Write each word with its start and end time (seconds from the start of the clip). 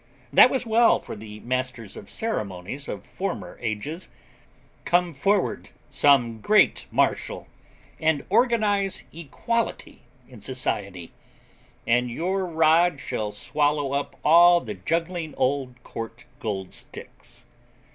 that 0.33 0.49
was 0.49 0.65
well 0.65 0.97
for 0.97 1.15
the 1.15 1.39
masters 1.41 1.95
of 1.95 2.09
ceremonies 2.09 2.87
of 2.87 3.05
former 3.05 3.59
ages. 3.61 4.09
Come 4.83 5.13
forward, 5.13 5.69
some 5.91 6.39
great 6.41 6.87
marshal, 6.89 7.47
and 7.99 8.25
organize 8.31 9.03
Equality 9.13 10.01
in 10.27 10.41
society, 10.41 11.11
and 11.85 12.09
your 12.09 12.47
rod 12.47 12.99
shall 12.99 13.31
swallow 13.31 13.93
up 13.93 14.15
all 14.25 14.59
the 14.59 14.73
juggling 14.73 15.35
old 15.35 15.75
court 15.83 16.25
goldsticks. 16.39 17.45